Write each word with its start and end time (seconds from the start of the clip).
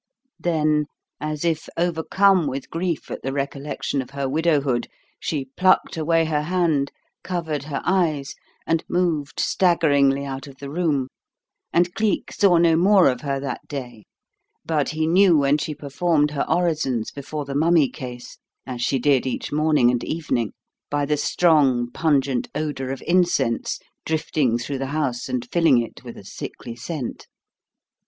Then, 0.39 0.87
as 1.19 1.45
if 1.45 1.69
overcome 1.77 2.47
with 2.47 2.71
grief 2.71 3.11
at 3.11 3.21
the 3.21 3.31
recollection 3.31 4.01
of 4.01 4.09
her 4.09 4.27
widowhood, 4.27 4.87
she 5.19 5.49
plucked 5.55 5.95
away 5.95 6.25
her 6.25 6.41
hand, 6.41 6.91
covered 7.23 7.65
her 7.65 7.83
eyes, 7.85 8.33
and 8.65 8.83
moved 8.89 9.39
staggeringly 9.39 10.25
out 10.25 10.47
of 10.47 10.57
the 10.57 10.71
room. 10.71 11.07
And 11.71 11.93
Cleek 11.93 12.31
saw 12.31 12.57
no 12.57 12.75
more 12.75 13.09
of 13.09 13.21
her 13.21 13.39
that 13.41 13.67
day; 13.67 14.05
but 14.65 14.89
he 14.89 15.05
knew 15.05 15.37
when 15.37 15.59
she 15.59 15.75
performed 15.75 16.31
her 16.31 16.47
orisons 16.49 17.11
before 17.11 17.45
the 17.45 17.53
mummy 17.53 17.87
case 17.87 18.39
as 18.65 18.81
she 18.81 18.97
did 18.97 19.27
each 19.27 19.51
morning 19.51 19.91
and 19.91 20.03
evening 20.03 20.53
by 20.89 21.05
the 21.05 21.15
strong, 21.15 21.91
pungent 21.91 22.49
odour 22.55 22.89
of 22.89 23.03
incense 23.05 23.77
drifting 24.07 24.57
through 24.57 24.79
the 24.79 24.87
house 24.97 25.29
and 25.29 25.47
filling 25.51 25.77
it 25.79 26.03
with 26.03 26.17
a 26.17 26.23
sickly 26.25 26.75
scent. 26.75 27.27